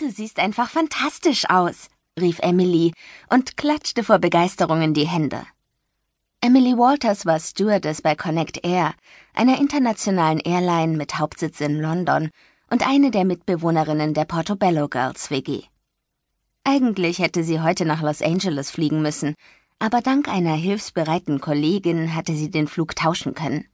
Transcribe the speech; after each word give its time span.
Du 0.00 0.10
siehst 0.10 0.38
einfach 0.38 0.70
fantastisch 0.70 1.44
aus, 1.50 1.90
rief 2.18 2.38
Emily 2.38 2.94
und 3.28 3.58
klatschte 3.58 4.02
vor 4.02 4.18
Begeisterung 4.18 4.80
in 4.80 4.94
die 4.94 5.06
Hände. 5.06 5.42
Emily 6.40 6.72
Walters 6.72 7.26
war 7.26 7.38
Stewardess 7.38 8.00
bei 8.00 8.14
Connect 8.14 8.64
Air, 8.64 8.94
einer 9.34 9.58
internationalen 9.58 10.40
Airline 10.40 10.96
mit 10.96 11.18
Hauptsitz 11.18 11.60
in 11.60 11.78
London 11.78 12.30
und 12.70 12.88
eine 12.88 13.10
der 13.10 13.26
Mitbewohnerinnen 13.26 14.14
der 14.14 14.24
Portobello 14.24 14.88
Girls 14.88 15.30
WG. 15.30 15.64
Eigentlich 16.64 17.18
hätte 17.18 17.44
sie 17.44 17.60
heute 17.60 17.84
nach 17.84 18.00
Los 18.00 18.22
Angeles 18.22 18.70
fliegen 18.70 19.02
müssen, 19.02 19.34
aber 19.80 20.00
dank 20.00 20.28
einer 20.28 20.54
hilfsbereiten 20.54 21.42
Kollegin 21.42 22.14
hatte 22.14 22.34
sie 22.34 22.50
den 22.50 22.68
Flug 22.68 22.96
tauschen 22.96 23.34
können. 23.34 23.66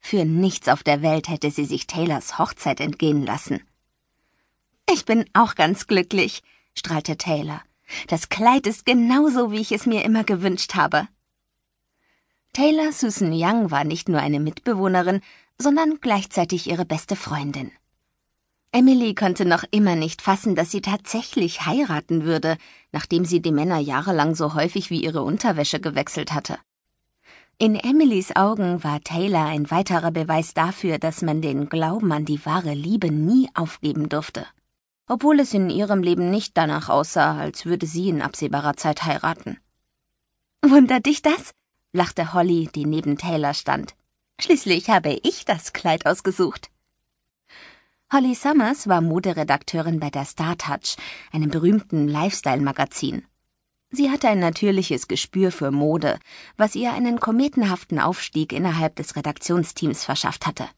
Für 0.00 0.24
nichts 0.24 0.68
auf 0.68 0.82
der 0.82 1.02
Welt 1.02 1.28
hätte 1.28 1.52
sie 1.52 1.66
sich 1.66 1.86
Taylors 1.86 2.36
Hochzeit 2.36 2.80
entgehen 2.80 3.24
lassen. 3.24 3.60
Ich 4.90 5.04
bin 5.04 5.26
auch 5.34 5.54
ganz 5.54 5.86
glücklich, 5.86 6.42
strahlte 6.74 7.18
Taylor. 7.18 7.60
Das 8.06 8.30
Kleid 8.30 8.66
ist 8.66 8.86
genauso, 8.86 9.52
wie 9.52 9.60
ich 9.60 9.72
es 9.72 9.84
mir 9.84 10.02
immer 10.04 10.24
gewünscht 10.24 10.74
habe. 10.74 11.08
Taylor 12.54 12.92
Susan 12.92 13.32
Young 13.32 13.70
war 13.70 13.84
nicht 13.84 14.08
nur 14.08 14.20
eine 14.20 14.40
Mitbewohnerin, 14.40 15.20
sondern 15.58 15.98
gleichzeitig 16.00 16.70
ihre 16.70 16.86
beste 16.86 17.16
Freundin. 17.16 17.70
Emily 18.72 19.14
konnte 19.14 19.44
noch 19.44 19.64
immer 19.70 19.94
nicht 19.94 20.22
fassen, 20.22 20.54
dass 20.54 20.70
sie 20.70 20.80
tatsächlich 20.80 21.66
heiraten 21.66 22.24
würde, 22.24 22.56
nachdem 22.90 23.24
sie 23.24 23.40
die 23.40 23.52
Männer 23.52 23.78
jahrelang 23.78 24.34
so 24.34 24.54
häufig 24.54 24.90
wie 24.90 25.02
ihre 25.02 25.22
Unterwäsche 25.22 25.80
gewechselt 25.80 26.32
hatte. 26.32 26.58
In 27.58 27.74
Emilys 27.74 28.36
Augen 28.36 28.84
war 28.84 29.00
Taylor 29.00 29.46
ein 29.46 29.70
weiterer 29.70 30.12
Beweis 30.12 30.54
dafür, 30.54 30.98
dass 30.98 31.22
man 31.22 31.42
den 31.42 31.68
Glauben 31.68 32.12
an 32.12 32.24
die 32.24 32.44
wahre 32.46 32.72
Liebe 32.72 33.10
nie 33.10 33.48
aufgeben 33.54 34.08
durfte. 34.08 34.46
Obwohl 35.08 35.40
es 35.40 35.54
in 35.54 35.70
ihrem 35.70 36.02
Leben 36.02 36.30
nicht 36.30 36.56
danach 36.56 36.88
aussah, 36.88 37.38
als 37.38 37.64
würde 37.64 37.86
sie 37.86 38.08
in 38.10 38.22
absehbarer 38.22 38.76
Zeit 38.76 39.04
heiraten. 39.04 39.58
Wundert 40.62 41.06
dich 41.06 41.22
das? 41.22 41.52
lachte 41.92 42.34
Holly, 42.34 42.68
die 42.74 42.84
neben 42.84 43.16
Taylor 43.16 43.54
stand. 43.54 43.94
Schließlich 44.40 44.90
habe 44.90 45.18
ich 45.22 45.44
das 45.44 45.72
Kleid 45.72 46.06
ausgesucht. 46.06 46.70
Holly 48.12 48.34
Summers 48.34 48.88
war 48.88 49.00
Moderedakteurin 49.00 50.00
bei 50.00 50.10
der 50.10 50.24
StarTouch, 50.24 50.96
einem 51.32 51.50
berühmten 51.50 52.08
Lifestyle-Magazin. 52.08 53.26
Sie 53.90 54.10
hatte 54.10 54.28
ein 54.28 54.38
natürliches 54.38 55.08
Gespür 55.08 55.50
für 55.50 55.70
Mode, 55.70 56.18
was 56.56 56.74
ihr 56.74 56.92
einen 56.92 57.20
kometenhaften 57.20 57.98
Aufstieg 57.98 58.52
innerhalb 58.52 58.96
des 58.96 59.16
Redaktionsteams 59.16 60.04
verschafft 60.04 60.46
hatte. 60.46 60.68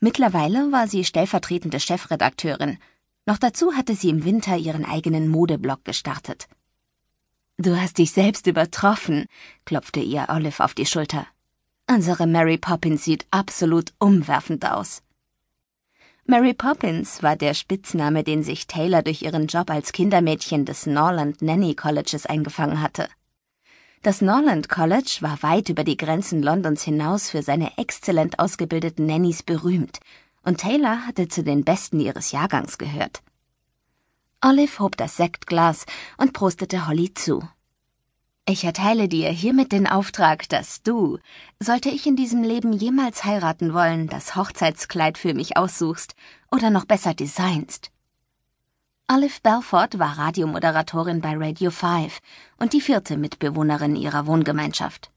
Mittlerweile 0.00 0.70
war 0.70 0.88
sie 0.88 1.04
stellvertretende 1.04 1.80
Chefredakteurin. 1.80 2.78
Noch 3.28 3.36
dazu 3.36 3.74
hatte 3.74 3.94
sie 3.94 4.08
im 4.08 4.24
Winter 4.24 4.56
ihren 4.56 4.86
eigenen 4.86 5.28
Modeblog 5.28 5.84
gestartet. 5.84 6.48
Du 7.58 7.78
hast 7.78 7.98
dich 7.98 8.12
selbst 8.12 8.46
übertroffen, 8.46 9.26
klopfte 9.66 10.00
ihr 10.00 10.28
Olive 10.30 10.64
auf 10.64 10.72
die 10.72 10.86
Schulter. 10.86 11.26
Unsere 11.86 12.26
Mary 12.26 12.56
Poppins 12.56 13.04
sieht 13.04 13.26
absolut 13.30 13.92
umwerfend 13.98 14.64
aus. 14.64 15.02
Mary 16.24 16.54
Poppins 16.54 17.22
war 17.22 17.36
der 17.36 17.52
Spitzname, 17.52 18.24
den 18.24 18.42
sich 18.42 18.66
Taylor 18.66 19.02
durch 19.02 19.20
ihren 19.20 19.46
Job 19.46 19.68
als 19.68 19.92
Kindermädchen 19.92 20.64
des 20.64 20.86
Norland 20.86 21.42
Nanny 21.42 21.74
Colleges 21.74 22.24
eingefangen 22.24 22.80
hatte. 22.80 23.10
Das 24.00 24.22
Norland 24.22 24.70
College 24.70 25.18
war 25.20 25.42
weit 25.42 25.68
über 25.68 25.84
die 25.84 25.98
Grenzen 25.98 26.42
Londons 26.42 26.82
hinaus 26.82 27.28
für 27.28 27.42
seine 27.42 27.76
exzellent 27.76 28.38
ausgebildeten 28.38 29.04
Nannies 29.04 29.42
berühmt, 29.42 30.00
und 30.48 30.62
Taylor 30.62 31.06
hatte 31.06 31.28
zu 31.28 31.42
den 31.42 31.62
Besten 31.62 32.00
ihres 32.00 32.32
Jahrgangs 32.32 32.78
gehört. 32.78 33.22
Olive 34.40 34.78
hob 34.78 34.96
das 34.96 35.18
Sektglas 35.18 35.84
und 36.16 36.32
prostete 36.32 36.86
Holly 36.86 37.12
zu. 37.12 37.46
Ich 38.48 38.64
erteile 38.64 39.08
dir 39.08 39.28
hiermit 39.28 39.72
den 39.72 39.86
Auftrag, 39.86 40.48
dass 40.48 40.82
du, 40.82 41.18
sollte 41.60 41.90
ich 41.90 42.06
in 42.06 42.16
diesem 42.16 42.42
Leben 42.42 42.72
jemals 42.72 43.24
heiraten 43.24 43.74
wollen, 43.74 44.08
das 44.08 44.36
Hochzeitskleid 44.36 45.18
für 45.18 45.34
mich 45.34 45.58
aussuchst 45.58 46.14
oder 46.50 46.70
noch 46.70 46.86
besser 46.86 47.12
designst. 47.12 47.90
Olive 49.06 49.40
Belfort 49.42 49.98
war 49.98 50.16
Radiomoderatorin 50.16 51.20
bei 51.20 51.34
Radio 51.36 51.70
5 51.70 52.20
und 52.56 52.72
die 52.72 52.80
vierte 52.80 53.18
Mitbewohnerin 53.18 53.96
ihrer 53.96 54.26
Wohngemeinschaft. 54.26 55.10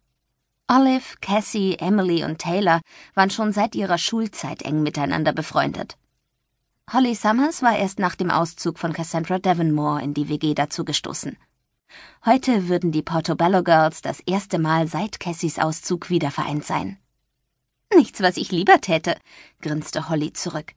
Olive, 0.74 1.18
Cassie, 1.20 1.76
Emily 1.80 2.24
und 2.24 2.40
Taylor 2.40 2.80
waren 3.14 3.30
schon 3.30 3.52
seit 3.52 3.76
ihrer 3.76 3.98
Schulzeit 3.98 4.62
eng 4.62 4.84
miteinander 4.84 5.34
befreundet. 5.34 5.98
Holly 6.94 7.14
Summers 7.14 7.62
war 7.62 7.78
erst 7.78 8.00
nach 8.00 8.16
dem 8.16 8.32
Auszug 8.32 8.80
von 8.80 8.94
Cassandra 8.94 9.38
Devonmore 9.38 10.02
in 10.02 10.14
die 10.14 10.30
WG 10.30 10.54
dazugestoßen. 10.54 11.36
Heute 12.26 12.70
würden 12.70 12.94
die 12.94 13.02
Portobello 13.02 13.64
Girls 13.64 14.02
das 14.02 14.22
erste 14.22 14.60
Mal 14.60 14.88
seit 14.88 15.20
Cassies 15.20 15.60
Auszug 15.60 16.10
wieder 16.10 16.32
vereint 16.32 16.64
sein. 16.64 16.98
Nichts, 17.94 18.22
was 18.22 18.38
ich 18.38 18.54
lieber 18.54 18.80
täte, 18.80 19.18
grinste 19.62 20.08
Holly 20.08 20.32
zurück. 20.32 20.72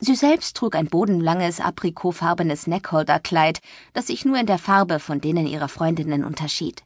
Sie 0.00 0.16
selbst 0.16 0.54
trug 0.54 0.76
ein 0.76 0.88
bodenlanges, 0.88 1.60
aprikotfarbenes 1.60 2.66
Neckholderkleid, 2.66 3.60
das 3.94 4.08
sich 4.08 4.26
nur 4.26 4.36
in 4.36 4.46
der 4.46 4.58
Farbe 4.58 5.00
von 5.00 5.22
denen 5.22 5.46
ihrer 5.46 5.68
Freundinnen 5.68 6.26
unterschied. 6.26 6.84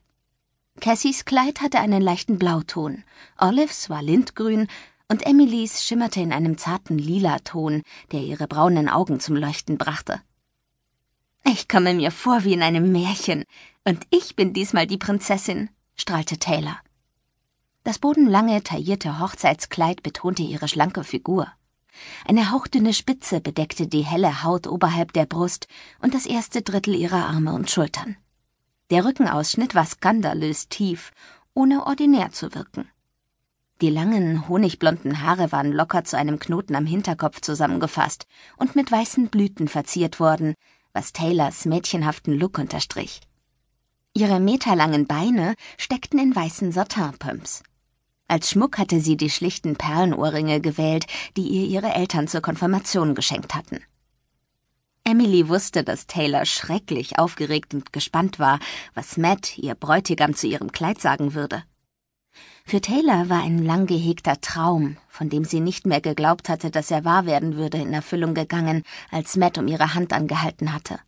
Cassies 0.81 1.25
Kleid 1.25 1.61
hatte 1.61 1.79
einen 1.79 2.01
leichten 2.01 2.37
Blauton, 2.37 3.03
Olives 3.37 3.89
war 3.89 4.01
lindgrün 4.01 4.67
und 5.07 5.25
Emilys 5.25 5.83
schimmerte 5.83 6.19
in 6.19 6.33
einem 6.33 6.57
zarten 6.57 6.97
lila 6.97 7.39
Ton, 7.39 7.83
der 8.11 8.21
ihre 8.21 8.47
braunen 8.47 8.89
Augen 8.89 9.19
zum 9.19 9.35
Leuchten 9.35 9.77
brachte. 9.77 10.21
Ich 11.45 11.67
komme 11.67 11.93
mir 11.93 12.11
vor 12.11 12.43
wie 12.43 12.53
in 12.53 12.61
einem 12.61 12.91
Märchen, 12.91 13.43
und 13.85 14.05
ich 14.09 14.35
bin 14.35 14.53
diesmal 14.53 14.87
die 14.87 14.97
Prinzessin, 14.97 15.69
strahlte 15.95 16.37
Taylor. 16.39 16.79
Das 17.83 17.99
bodenlange, 17.99 18.63
taillierte 18.63 19.19
Hochzeitskleid 19.19 20.03
betonte 20.03 20.41
ihre 20.41 20.67
schlanke 20.67 21.03
Figur. 21.03 21.47
Eine 22.25 22.51
hauchdünne 22.51 22.93
Spitze 22.93 23.41
bedeckte 23.41 23.87
die 23.87 24.05
helle 24.05 24.43
Haut 24.43 24.67
oberhalb 24.67 25.13
der 25.13 25.25
Brust 25.25 25.67
und 26.01 26.13
das 26.13 26.25
erste 26.25 26.61
Drittel 26.61 26.95
ihrer 26.95 27.25
Arme 27.25 27.53
und 27.53 27.69
Schultern. 27.69 28.15
Der 28.89 29.05
Rückenausschnitt 29.05 29.75
war 29.75 29.85
skandalös 29.85 30.69
tief, 30.69 31.11
ohne 31.53 31.85
ordinär 31.85 32.31
zu 32.31 32.53
wirken. 32.53 32.89
Die 33.81 33.89
langen, 33.89 34.47
honigblonden 34.47 35.21
Haare 35.21 35.51
waren 35.51 35.71
locker 35.71 36.03
zu 36.03 36.17
einem 36.17 36.39
Knoten 36.39 36.75
am 36.75 36.85
Hinterkopf 36.85 37.41
zusammengefasst 37.41 38.27
und 38.57 38.75
mit 38.75 38.91
weißen 38.91 39.27
Blüten 39.27 39.67
verziert 39.67 40.19
worden, 40.19 40.53
was 40.93 41.11
Taylors 41.11 41.65
mädchenhaften 41.65 42.37
Look 42.37 42.59
unterstrich. 42.59 43.21
Ihre 44.13 44.39
meterlangen 44.39 45.07
Beine 45.07 45.55
steckten 45.77 46.19
in 46.19 46.35
weißen 46.35 46.71
Satinpumps. 46.71 47.63
Als 48.27 48.51
Schmuck 48.51 48.77
hatte 48.77 48.99
sie 48.99 49.17
die 49.17 49.29
schlichten 49.29 49.75
Perlenohrringe 49.75 50.61
gewählt, 50.61 51.07
die 51.35 51.47
ihr 51.47 51.65
ihre 51.65 51.93
Eltern 51.93 52.27
zur 52.27 52.41
Konfirmation 52.41 53.15
geschenkt 53.15 53.53
hatten. 53.55 53.81
Emily 55.05 55.49
wusste, 55.49 55.83
dass 55.83 56.07
Taylor 56.07 56.45
schrecklich 56.45 57.19
aufgeregt 57.19 57.73
und 57.73 57.91
gespannt 57.91 58.39
war, 58.39 58.59
was 58.93 59.17
Matt, 59.17 59.57
ihr 59.57 59.75
Bräutigam, 59.75 60.33
zu 60.33 60.47
ihrem 60.47 60.71
Kleid 60.71 61.01
sagen 61.01 61.33
würde. 61.33 61.63
Für 62.65 62.79
Taylor 62.79 63.27
war 63.29 63.43
ein 63.43 63.59
lang 63.59 63.85
gehegter 63.85 64.39
Traum, 64.39 64.95
von 65.09 65.29
dem 65.29 65.43
sie 65.43 65.59
nicht 65.59 65.85
mehr 65.85 65.99
geglaubt 65.99 66.47
hatte, 66.47 66.71
dass 66.71 66.89
er 66.89 67.03
wahr 67.03 67.25
werden 67.25 67.57
würde, 67.57 67.77
in 67.77 67.93
Erfüllung 67.93 68.33
gegangen, 68.33 68.83
als 69.11 69.35
Matt 69.35 69.57
um 69.57 69.67
ihre 69.67 69.93
Hand 69.93 70.13
angehalten 70.13 70.73
hatte. 70.73 70.99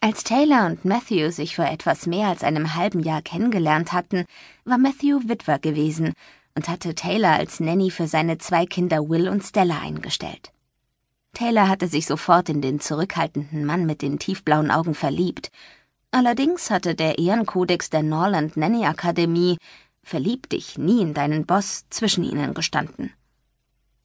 Als 0.00 0.22
Taylor 0.22 0.66
und 0.66 0.84
Matthew 0.84 1.32
sich 1.32 1.56
vor 1.56 1.66
etwas 1.66 2.06
mehr 2.06 2.28
als 2.28 2.44
einem 2.44 2.76
halben 2.76 3.00
Jahr 3.00 3.20
kennengelernt 3.20 3.92
hatten, 3.92 4.26
war 4.64 4.78
Matthew 4.78 5.28
Witwer 5.28 5.58
gewesen 5.58 6.12
und 6.54 6.68
hatte 6.68 6.94
Taylor 6.94 7.32
als 7.32 7.58
Nanny 7.58 7.90
für 7.90 8.06
seine 8.06 8.38
zwei 8.38 8.64
Kinder 8.64 9.08
Will 9.08 9.28
und 9.28 9.42
Stella 9.42 9.80
eingestellt. 9.80 10.52
Taylor 11.34 11.68
hatte 11.68 11.88
sich 11.88 12.06
sofort 12.06 12.48
in 12.48 12.60
den 12.60 12.80
zurückhaltenden 12.80 13.64
Mann 13.64 13.86
mit 13.86 14.02
den 14.02 14.18
tiefblauen 14.18 14.70
Augen 14.70 14.94
verliebt. 14.94 15.50
Allerdings 16.10 16.70
hatte 16.70 16.94
der 16.94 17.18
Ehrenkodex 17.18 17.90
der 17.90 18.02
Norland 18.02 18.56
Nanny 18.56 18.86
Akademie 18.86 19.58
Verlieb 20.08 20.48
dich 20.48 20.78
nie 20.78 21.02
in 21.02 21.12
deinen 21.12 21.44
Boss 21.44 21.84
zwischen 21.90 22.24
ihnen 22.24 22.54
gestanden. 22.54 23.12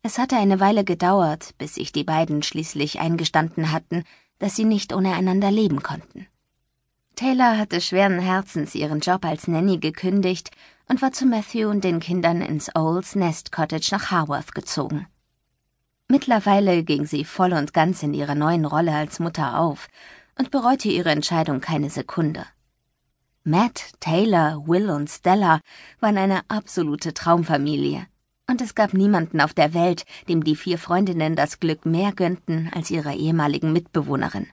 Es 0.01 0.17
hatte 0.17 0.35
eine 0.35 0.59
Weile 0.59 0.83
gedauert, 0.83 1.55
bis 1.57 1.75
sich 1.75 1.93
die 1.93 2.03
beiden 2.03 2.43
schließlich 2.43 2.99
eingestanden 2.99 3.71
hatten, 3.71 4.03
dass 4.37 4.57
sie 4.57 4.65
nicht 4.65 4.91
ohne 4.91 5.13
einander 5.13 5.49
leben 5.49 5.81
konnten. 5.81 6.27
Taylor 7.15 7.57
hatte 7.57 7.79
schweren 7.79 8.19
Herzens 8.19 8.75
ihren 8.75 8.99
Job 8.99 9.23
als 9.23 9.47
Nanny 9.47 9.77
gekündigt 9.77 10.51
und 10.89 11.01
war 11.01 11.13
zu 11.13 11.25
Matthew 11.25 11.69
und 11.69 11.85
den 11.85 12.01
Kindern 12.01 12.41
ins 12.41 12.75
Owls 12.75 13.15
Nest 13.15 13.53
Cottage 13.53 13.87
nach 13.91 14.11
Haworth 14.11 14.53
gezogen. 14.53 15.07
Mittlerweile 16.07 16.83
ging 16.83 17.05
sie 17.05 17.23
voll 17.25 17.53
und 17.53 17.73
ganz 17.73 18.03
in 18.03 18.13
ihrer 18.13 18.35
neuen 18.35 18.65
Rolle 18.65 18.93
als 18.93 19.19
Mutter 19.19 19.59
auf 19.59 19.87
und 20.37 20.51
bereute 20.51 20.89
ihre 20.89 21.09
Entscheidung 21.09 21.61
keine 21.61 21.89
Sekunde. 21.89 22.45
Matt, 23.45 23.91
Taylor, 23.99 24.63
Will 24.67 24.89
und 24.89 25.09
Stella 25.09 25.59
waren 25.99 26.17
eine 26.17 26.41
absolute 26.47 27.13
Traumfamilie. 27.13 28.07
Und 28.49 28.61
es 28.61 28.75
gab 28.75 28.93
niemanden 28.93 29.41
auf 29.41 29.53
der 29.53 29.73
Welt, 29.73 30.05
dem 30.27 30.43
die 30.43 30.55
vier 30.55 30.77
Freundinnen 30.77 31.35
das 31.35 31.59
Glück 31.59 31.85
mehr 31.85 32.11
gönnten 32.11 32.69
als 32.73 32.91
ihrer 32.91 33.13
ehemaligen 33.13 33.73
Mitbewohnerin. 33.73 34.47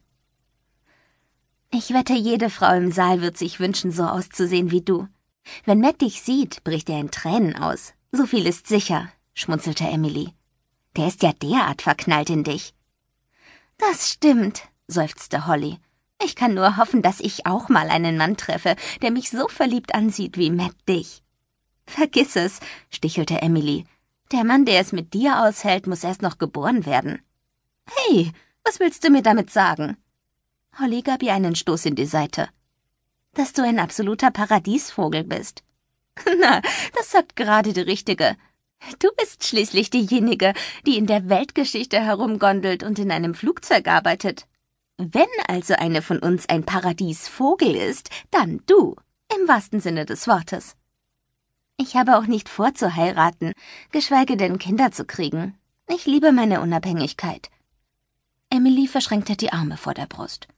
Ich 1.73 1.93
wette, 1.93 2.15
jede 2.15 2.51
Frau 2.51 2.75
im 2.75 2.91
Saal 2.91 3.21
wird 3.21 3.39
sich 3.39 3.61
wünschen, 3.61 3.93
so 3.93 4.05
auszusehen 4.05 4.71
wie 4.71 4.81
du. 4.81 5.07
Wenn 5.65 5.81
Matt 5.81 6.01
dich 6.01 6.23
sieht, 6.23 6.65
bricht 6.65 6.89
er 6.91 6.99
in 6.99 7.11
Tränen 7.11 7.57
aus. 7.57 7.95
So 8.11 8.27
viel 8.27 8.47
ist 8.47 8.67
sicher, 8.67 9.09
schmunzelte 9.35 9.85
Emily. 9.85 10.33
Der 10.97 11.09
ist 11.09 11.23
ja 11.23 11.33
derart 11.33 11.83
verknallt 11.83 12.31
in 12.31 12.45
dich. 12.45 12.75
Das 13.79 14.11
stimmt, 14.11 14.63
seufzte 14.89 15.47
Holly. 15.47 15.79
Ich 16.23 16.37
kann 16.37 16.55
nur 16.55 16.77
hoffen, 16.77 17.01
dass 17.01 17.21
ich 17.21 17.47
auch 17.47 17.69
mal 17.69 17.89
einen 17.89 18.19
Mann 18.19 18.37
treffe, 18.37 18.77
der 19.01 19.11
mich 19.11 19.31
so 19.31 19.49
verliebt 19.49 19.95
ansieht 19.95 20.37
wie 20.37 20.51
Matt 20.51 20.75
dich. 20.89 21.23
Vergiss 21.87 22.37
es, 22.37 22.61
stichelte 22.91 23.41
Emily. 23.41 23.87
Der 24.33 24.45
Mann, 24.45 24.65
der 24.65 24.81
es 24.81 24.93
mit 24.93 25.15
dir 25.15 25.43
aushält, 25.43 25.87
muss 25.87 26.05
erst 26.05 26.23
noch 26.23 26.39
geboren 26.39 26.87
werden. 26.87 27.23
Hey, 27.87 28.33
was 28.65 28.79
willst 28.79 29.03
du 29.03 29.11
mir 29.11 29.23
damit 29.23 29.51
sagen? 29.51 29.97
Holly 30.79 31.03
gab 31.03 31.23
ihr 31.23 31.33
einen 31.33 31.57
Stoß 31.57 31.87
in 31.87 31.97
die 31.97 32.07
Seite. 32.07 32.49
Dass 33.35 33.53
du 33.53 33.63
ein 33.63 33.79
absoluter 33.79 34.31
Paradiesvogel 34.31 35.25
bist. 35.25 35.65
Na, 36.41 36.61
das 36.95 37.11
sagt 37.11 37.35
gerade 37.35 37.73
die 37.73 37.81
Richtige. 37.81 38.37
Du 38.99 39.09
bist 39.17 39.45
schließlich 39.45 39.91
diejenige, 39.91 40.55
die 40.87 40.97
in 40.97 41.07
der 41.07 41.29
Weltgeschichte 41.29 42.01
herumgondelt 42.01 42.83
und 42.83 42.99
in 42.99 43.11
einem 43.11 43.35
Flugzeug 43.35 43.89
arbeitet. 43.89 44.47
Wenn 44.97 45.29
also 45.49 45.75
eine 45.75 46.03
von 46.03 46.19
uns 46.19 46.49
ein 46.49 46.65
Paradiesvogel 46.65 47.75
ist, 47.75 48.11
dann 48.31 48.61
du, 48.67 48.97
im 49.35 49.49
wahrsten 49.49 49.81
Sinne 49.81 50.05
des 50.05 50.27
Wortes. 50.27 50.77
Ich 51.77 51.97
habe 51.97 52.19
auch 52.19 52.27
nicht 52.27 52.49
vor 52.49 52.75
zu 52.75 52.95
heiraten, 52.95 53.53
geschweige 53.91 54.37
denn 54.37 54.59
Kinder 54.59 54.93
zu 54.93 55.07
kriegen. 55.07 55.57
Ich 55.89 56.05
liebe 56.05 56.33
meine 56.33 56.61
Unabhängigkeit. 56.61 57.49
Emily 58.51 58.87
verschränkte 58.87 59.37
die 59.37 59.53
Arme 59.53 59.77
vor 59.77 59.95
der 59.95 60.07
Brust. 60.07 60.49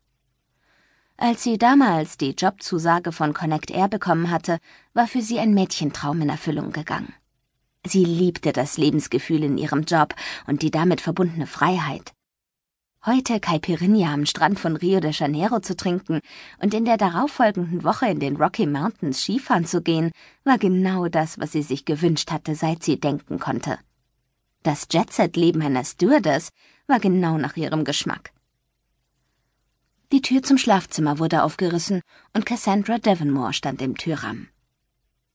Als 1.17 1.45
sie 1.45 1.59
damals 1.59 2.17
die 2.17 2.31
Jobzusage 2.31 3.13
von 3.13 3.35
Connect 3.35 3.71
Air 3.71 3.87
bekommen 3.87 4.31
hatte, 4.31 4.59
war 4.95 5.07
für 5.07 5.23
sie 5.23 5.39
ein 5.39 5.55
Mädchentraum 5.55 6.21
in 6.23 6.31
Erfüllung 6.31 6.73
gegangen. 6.73 7.15
Sie 7.87 8.05
liebte 8.05 8.53
das 8.53 8.79
Lebensgefühl 8.79 9.43
in 9.43 9.59
ihrem 9.59 9.83
Job 9.83 10.15
und 10.47 10.63
die 10.63 10.71
damit 10.71 11.01
verbundene 11.01 11.47
Freiheit. 11.47 12.13
Heute 13.05 13.41
Caipirinha 13.41 14.15
am 14.15 14.27
Strand 14.27 14.61
von 14.61 14.77
Rio 14.77 15.01
de 15.01 15.11
Janeiro 15.11 15.59
zu 15.59 15.77
trinken 15.77 16.21
und 16.61 16.73
in 16.73 16.85
der 16.85 16.97
darauffolgenden 16.97 17.83
Woche 17.83 18.07
in 18.07 18.21
den 18.21 18.37
Rocky 18.37 18.65
Mountains 18.65 19.23
Skifahren 19.23 19.67
zu 19.67 19.83
gehen, 19.83 20.13
war 20.45 20.59
genau 20.59 21.09
das, 21.09 21.41
was 21.41 21.51
sie 21.51 21.63
sich 21.63 21.85
gewünscht 21.85 22.31
hatte, 22.31 22.55
seit 22.55 22.85
sie 22.85 23.01
denken 23.01 23.41
konnte. 23.41 23.79
Das 24.63 24.87
Jetset-Leben 24.89 25.63
einer 25.63 25.85
Stewardess 25.85 26.51
war 26.87 27.01
genau 27.01 27.39
nach 27.39 27.57
ihrem 27.57 27.83
Geschmack. 27.83 28.31
Die 30.13 30.23
Tür 30.23 30.45
zum 30.45 30.59
Schlafzimmer 30.59 31.19
wurde 31.19 31.43
aufgerissen 31.43 32.03
und 32.35 32.47
Cassandra 32.47 32.99
Devonmore 32.99 33.53
stand 33.53 33.83
im 33.83 33.97
Türrahmen. 33.97 34.49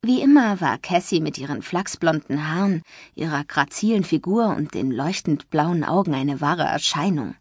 Wie 0.02 0.22
immer 0.22 0.62
war 0.62 0.78
Cassie 0.78 1.20
mit 1.20 1.38
ihren 1.38 1.62
flachsblonden 1.62 2.48
Haaren, 2.48 2.84
ihrer 3.16 3.44
grazilen 3.44 4.04
Figur 4.04 4.56
und 4.56 4.74
den 4.74 4.92
leuchtend 4.92 5.50
blauen 5.50 5.84
Augen 5.84 6.14
eine 6.14 6.40
wahre 6.40 6.64
Erscheinung. 6.64 7.36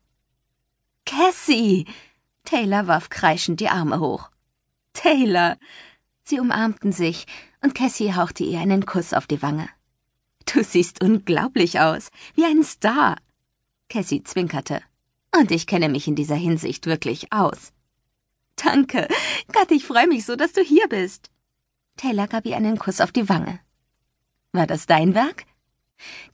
Cassie! 1.04 1.86
Taylor 2.44 2.86
warf 2.86 3.10
kreischend 3.10 3.60
die 3.60 3.68
Arme 3.68 4.00
hoch. 4.00 4.30
Taylor! 4.92 5.56
Sie 6.24 6.40
umarmten 6.40 6.92
sich, 6.92 7.26
und 7.62 7.74
Cassie 7.74 8.14
hauchte 8.14 8.42
ihr 8.44 8.58
einen 8.58 8.86
Kuss 8.86 9.12
auf 9.12 9.26
die 9.26 9.42
Wange. 9.42 9.68
Du 10.46 10.62
siehst 10.64 11.02
unglaublich 11.02 11.78
aus, 11.80 12.10
wie 12.34 12.44
ein 12.44 12.64
Star. 12.64 13.16
Cassie 13.88 14.22
zwinkerte. 14.22 14.80
Und 15.38 15.50
ich 15.50 15.66
kenne 15.66 15.88
mich 15.88 16.08
in 16.08 16.14
dieser 16.14 16.34
Hinsicht 16.34 16.86
wirklich 16.86 17.32
aus. 17.32 17.72
Danke. 18.56 19.06
Gott, 19.52 19.70
ich 19.70 19.84
freue 19.84 20.06
mich 20.06 20.24
so, 20.24 20.34
dass 20.34 20.52
du 20.52 20.62
hier 20.62 20.88
bist. 20.88 21.30
Taylor 21.96 22.28
gab 22.28 22.46
ihr 22.46 22.56
einen 22.56 22.78
Kuss 22.78 23.00
auf 23.00 23.12
die 23.12 23.28
Wange. 23.28 23.60
War 24.52 24.66
das 24.66 24.86
dein 24.86 25.14
Werk? 25.14 25.44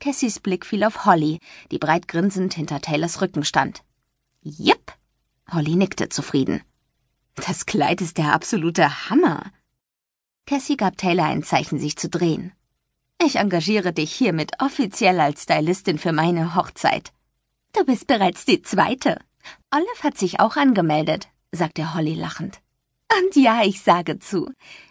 Cassies 0.00 0.40
Blick 0.40 0.66
fiel 0.66 0.84
auf 0.84 1.04
Holly, 1.04 1.38
die 1.70 1.78
breit 1.78 2.08
grinsend 2.08 2.54
hinter 2.54 2.80
Taylors 2.80 3.20
Rücken 3.20 3.44
stand. 3.44 3.84
Jep. 4.42 4.92
Holly 5.50 5.76
nickte 5.76 6.08
zufrieden. 6.08 6.62
Das 7.34 7.66
Kleid 7.66 8.00
ist 8.00 8.18
der 8.18 8.32
absolute 8.32 9.08
Hammer. 9.08 9.44
Cassie 10.46 10.76
gab 10.76 10.98
Taylor 10.98 11.26
ein 11.26 11.42
Zeichen, 11.42 11.78
sich 11.78 11.96
zu 11.96 12.08
drehen. 12.08 12.52
Ich 13.24 13.36
engagiere 13.36 13.92
dich 13.92 14.12
hiermit 14.12 14.60
offiziell 14.60 15.20
als 15.20 15.44
Stylistin 15.44 15.98
für 15.98 16.12
meine 16.12 16.56
Hochzeit. 16.56 17.12
Du 17.72 17.84
bist 17.84 18.06
bereits 18.06 18.44
die 18.44 18.62
zweite. 18.62 19.18
Olive 19.70 20.02
hat 20.02 20.18
sich 20.18 20.40
auch 20.40 20.56
angemeldet, 20.56 21.28
sagte 21.52 21.94
Holly 21.94 22.14
lachend. 22.14 22.60
Und 23.18 23.36
ja, 23.36 23.62
ich 23.64 23.82
sage 23.82 24.18
zu. 24.18 24.50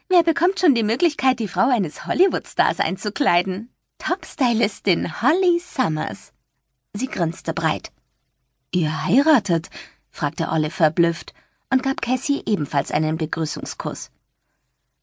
Wer 0.10 0.24
bekommt 0.24 0.60
schon 0.60 0.76
die 0.76 0.84
Möglichkeit, 0.84 1.40
die 1.40 1.48
Frau 1.48 1.70
eines 1.70 2.06
Hollywood-Stars 2.06 2.80
einzukleiden? 2.80 3.74
Top-Stylistin 3.98 5.22
Holly 5.22 5.60
Summers. 5.60 6.34
Sie 6.94 7.08
grinste 7.08 7.54
breit. 7.54 7.92
Ihr 8.72 9.06
heiratet? 9.06 9.70
fragte 10.10 10.50
Olive 10.50 10.72
verblüfft 10.72 11.34
und 11.70 11.84
gab 11.84 12.02
Cassie 12.02 12.44
ebenfalls 12.46 12.92
einen 12.92 13.18
Begrüßungskuss. 13.18 14.12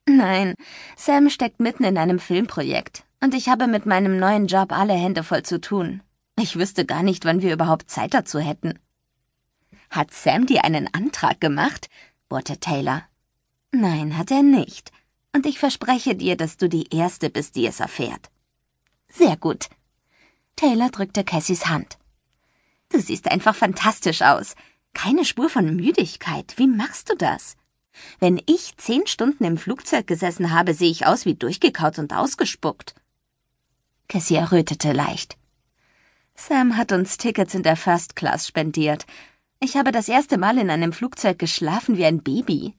Nein, 0.07 0.55
Sam 0.97 1.31
steckt 1.31 1.61
mitten 1.61 1.85
in 1.85 1.99
einem 1.99 2.19
Filmprojekt 2.19 3.05
und 3.21 3.35
ich 3.35 3.49
habe 3.49 3.67
mit 3.67 3.87
meinem 3.87 4.19
neuen 4.19 4.47
Job 4.47 4.73
alle 4.73 4.95
Hände 4.95 5.23
voll 5.25 5.43
zu 5.43 5.61
tun. 5.61 6.03
Ich 6.39 6.57
wüsste 6.57 6.85
gar 6.85 7.03
nicht, 7.03 7.25
wann 7.25 7.43
wir 7.43 7.53
überhaupt 7.53 7.91
Zeit 7.91 8.15
dazu 8.15 8.39
hätten. 8.39 8.79
Hat 9.91 10.13
Sam 10.13 10.47
dir 10.47 10.65
einen 10.65 10.93
Antrag 10.93 11.41
gemacht? 11.41 11.89
Bohrte 12.29 12.59
Taylor. 12.59 13.05
Nein, 13.73 14.17
hat 14.17 14.31
er 14.31 14.43
nicht. 14.43 14.93
Und 15.35 15.47
ich 15.47 15.59
verspreche 15.59 16.15
dir, 16.15 16.37
dass 16.37 16.57
du 16.57 16.69
die 16.69 16.95
Erste 16.95 17.31
bist, 17.31 17.57
die 17.57 17.67
es 17.67 17.81
erfährt. 17.81 18.31
Sehr 19.09 19.37
gut. 19.37 19.69
Taylor 20.57 20.91
drückte 20.91 21.25
Cassies 21.25 21.67
Hand. 21.67 21.99
Du 22.91 23.01
siehst 23.01 23.31
einfach 23.31 23.55
fantastisch 23.55 24.23
aus. 24.23 24.55
Keine 24.95 25.25
Spur 25.25 25.49
von 25.49 25.77
Müdigkeit. 25.77 26.55
Wie 26.57 26.67
machst 26.67 27.11
du 27.11 27.17
das? 27.17 27.57
Wenn 28.19 28.41
ich 28.47 28.77
zehn 28.77 29.07
Stunden 29.07 29.45
im 29.45 29.59
Flugzeug 29.59 30.07
gesessen 30.07 30.53
habe, 30.53 30.75
sehe 30.75 30.91
ich 30.91 31.07
aus 31.07 31.25
wie 31.25 31.35
durchgekaut 31.35 31.99
und 31.99 32.13
ausgespuckt. 32.13 32.95
Cassie 34.09 34.37
errötete 34.37 34.93
leicht. 34.93 35.37
Sam 36.35 36.77
hat 36.77 36.93
uns 36.93 37.19
Tickets 37.19 37.55
in 37.55 37.63
der 37.63 37.77
First 37.77 38.17
Class 38.17 38.47
spendiert. 38.47 39.07
Ich 39.61 39.77
habe 39.77 39.93
das 39.93 40.09
erste 40.09 40.39
Mal 40.39 40.59
in 40.59 40.71
einem 40.71 40.93
Flugzeug 40.93 41.39
geschlafen 41.39 41.97
wie 41.97 42.05
ein 42.05 42.23
Baby. 42.23 42.75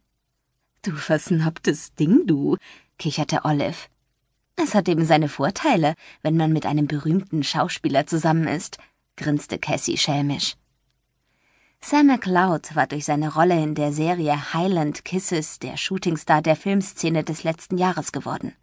Du 0.81 0.91
versnobtes 0.91 1.93
Ding, 1.95 2.25
du, 2.25 2.57
kicherte 2.97 3.43
Olive. 3.43 3.87
Es 4.55 4.75
hat 4.75 4.89
eben 4.89 5.05
seine 5.05 5.29
Vorteile, 5.29 5.95
wenn 6.21 6.37
man 6.37 6.53
mit 6.53 6.65
einem 6.65 6.87
berühmten 6.87 7.43
Schauspieler 7.43 8.07
zusammen 8.07 8.47
ist 8.47 8.77
grinste 9.19 9.59
Cassie 9.59 9.97
schelmisch. 9.97 10.55
Sam 11.81 12.07
McLeod 12.07 12.75
war 12.75 12.87
durch 12.87 13.05
seine 13.05 13.33
Rolle 13.33 13.61
in 13.61 13.75
der 13.75 13.93
Serie 13.93 14.53
Highland 14.53 15.05
Kisses 15.05 15.59
der 15.59 15.77
Shootingstar 15.77 16.41
der 16.41 16.55
Filmszene 16.55 17.23
des 17.23 17.43
letzten 17.43 17.77
Jahres 17.77 18.11
geworden. 18.11 18.53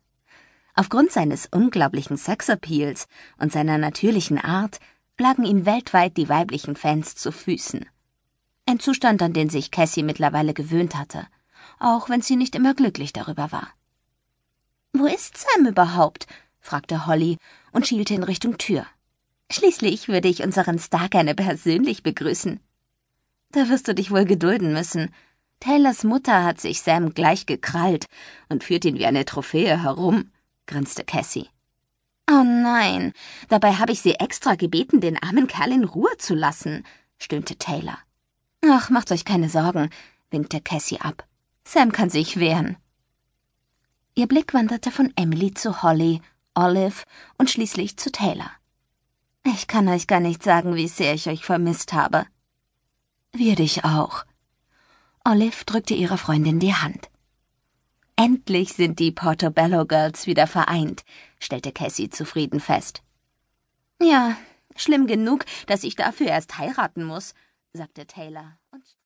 Aufgrund 0.75 1.13
seines 1.13 1.47
unglaublichen 1.47 2.17
Sexappeals 2.17 3.07
und 3.39 3.53
seiner 3.53 3.79
natürlichen 3.79 4.39
Art 4.39 4.79
lagen 5.19 5.45
ihm 5.45 5.65
weltweit 5.65 6.17
die 6.17 6.29
weiblichen 6.29 6.77
Fans 6.77 7.15
zu 7.15 7.33
Füßen. 7.33 7.87
Ein 8.69 8.81
Zustand, 8.81 9.23
an 9.23 9.33
den 9.33 9.49
sich 9.49 9.71
Cassie 9.71 10.03
mittlerweile 10.03 10.53
gewöhnt 10.53 10.97
hatte, 10.97 11.29
auch 11.79 12.09
wenn 12.09 12.21
sie 12.21 12.35
nicht 12.35 12.57
immer 12.57 12.75
glücklich 12.75 13.13
darüber 13.13 13.53
war. 13.53 13.69
Wo 14.93 15.07
ist 15.07 15.39
Sam 15.39 15.67
überhaupt? 15.67 16.27
fragte 16.59 17.07
Holly 17.07 17.39
und 17.71 17.87
schielte 17.87 18.15
in 18.15 18.25
Richtung 18.25 18.59
Tür. 18.59 18.85
Schließlich 19.53 20.09
würde 20.09 20.27
ich 20.27 20.43
unseren 20.43 20.81
Star 20.81 21.09
gerne 21.09 21.37
persönlich 21.37 22.03
begrüßen. 22.03 22.59
Da 23.53 23.69
wirst 23.69 23.87
du 23.87 23.95
dich 23.95 24.11
wohl 24.11 24.25
gedulden 24.25 24.73
müssen. 24.73 25.15
Taylors 25.61 26.03
Mutter 26.03 26.43
hat 26.43 26.61
sich 26.61 26.83
Sam 26.83 27.15
gleich 27.15 27.47
gekrallt 27.47 28.07
und 28.49 28.65
führt 28.65 28.85
ihn 28.85 28.99
wie 28.99 29.07
eine 29.07 29.25
Trophäe 29.25 29.81
herum, 29.81 30.33
grinste 30.67 31.05
Cassie. 31.05 31.49
Oh 32.29 32.43
nein, 32.43 33.13
dabei 33.49 33.75
habe 33.75 33.93
ich 33.93 34.01
sie 34.01 34.15
extra 34.15 34.57
gebeten, 34.57 35.01
den 35.01 35.23
armen 35.23 35.47
Kerl 35.47 35.71
in 35.71 35.85
Ruhe 35.85 36.17
zu 36.19 36.35
lassen, 36.35 36.85
stöhnte 37.19 37.57
Taylor. 37.57 37.99
Ach, 38.65 38.91
macht 38.91 39.13
euch 39.13 39.25
keine 39.25 39.49
Sorgen, 39.49 39.91
winkte 40.31 40.61
Cassie 40.61 41.01
ab. 41.01 41.27
Sam 41.65 41.93
kann 41.93 42.11
sich 42.11 42.39
wehren. 42.39 42.77
Ihr 44.15 44.27
Blick 44.27 44.55
wanderte 44.55 44.91
von 44.91 45.13
Emily 45.17 45.53
zu 45.53 45.83
Holly, 45.83 46.23
Olive 46.55 47.03
und 47.39 47.51
schließlich 47.51 47.97
zu 47.99 48.11
Taylor. 48.11 48.51
Ich 49.45 49.67
kann 49.67 49.89
euch 49.89 50.07
gar 50.07 50.21
nicht 50.21 50.43
sagen, 50.43 50.75
wie 50.75 50.89
sehr 50.89 51.15
ich 51.15 51.29
euch 51.29 51.45
vermisst 51.45 51.93
habe. 51.93 52.27
Wir 53.33 53.55
dich 53.57 53.85
auch. 53.85 54.25
Olive 55.25 55.65
drückte 55.67 55.95
ihrer 55.95 56.19
Freundin 56.19 56.59
die 56.59 56.75
Hand. 56.75 57.11
Endlich 58.17 58.73
sind 58.73 58.99
die 58.99 59.13
Portobello 59.13 59.85
Girls 59.85 60.27
wieder 60.27 60.47
vereint, 60.47 61.05
stellte 61.39 61.71
Cassie 61.71 62.09
zufrieden 62.09 62.61
fest. 62.61 63.03
Ja, 64.01 64.37
schlimm 64.75 65.07
genug, 65.07 65.45
dass 65.67 65.85
ich 65.85 65.97
dafür 65.97 66.29
erst 66.29 66.57
heiraten 66.57 67.05
muss, 67.05 67.35
sagte 67.77 68.07
Taylor 68.07 68.59
und 68.71 68.87